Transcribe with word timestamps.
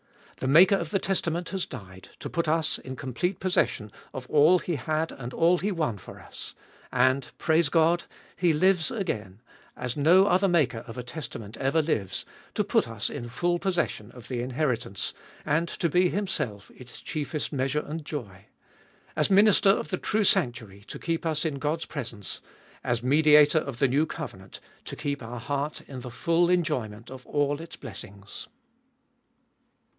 The 0.37 0.47
maker 0.47 0.73
of 0.75 0.89
the 0.89 0.97
testament 0.97 1.49
has 1.49 1.67
died, 1.67 2.09
to 2.19 2.27
put 2.27 2.47
us 2.47 2.79
in 2.79 2.95
complete 2.95 3.39
possession 3.39 3.91
of 4.11 4.27
all 4.31 4.57
He 4.57 4.73
had 4.77 5.11
and 5.11 5.31
all 5.31 5.59
He 5.59 5.71
won 5.71 5.99
for 5.99 6.19
us. 6.19 6.55
And, 6.91 7.27
praise 7.37 7.69
God! 7.69 8.05
He 8.35 8.51
lives 8.51 8.89
again, 8.89 9.41
as 9.77 9.95
no 9.95 10.25
other 10.25 10.47
maker 10.47 10.79
of 10.87 10.97
a 10.97 11.03
314 11.03 11.03
abe 11.03 11.05
IboHest 11.05 11.05
of 11.05 11.05
ail 11.05 11.21
testament 11.21 11.57
ever 11.57 11.81
lives, 11.99 12.25
to 12.55 12.63
put 12.63 12.87
us 12.87 13.11
in 13.11 13.29
full 13.29 13.59
possession 13.59 14.11
of 14.13 14.27
the 14.29 14.41
inherit 14.41 14.87
ance, 14.87 15.13
and 15.45 15.67
to 15.67 15.87
be 15.87 16.09
Himself 16.09 16.71
its 16.75 16.99
chiefest 16.99 17.53
measure 17.53 17.85
and 17.85 18.03
joy; 18.03 18.47
as 19.15 19.29
Minister 19.29 19.69
of 19.69 19.89
the 19.89 19.99
true 19.99 20.23
sanctuary 20.23 20.83
to 20.87 20.97
keep 20.97 21.27
us 21.27 21.45
in 21.45 21.59
God's 21.59 21.85
presence; 21.85 22.41
as 22.83 23.03
Mediator 23.03 23.59
of 23.59 23.77
the 23.77 23.87
new 23.87 24.07
covenant 24.07 24.59
to 24.85 24.95
keep 24.95 25.21
our 25.21 25.39
heart 25.39 25.81
in 25.87 26.01
the 26.01 26.09
full 26.09 26.49
enjoyment 26.49 27.11
of 27.11 27.27
all 27.27 27.61
its 27.61 27.75
blessings. 27.75 28.47